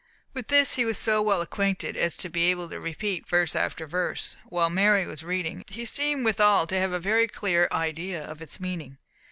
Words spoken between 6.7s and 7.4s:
have a very